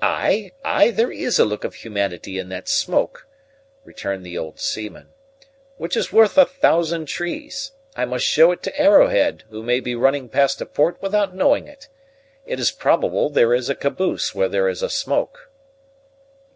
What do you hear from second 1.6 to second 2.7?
of humanity in that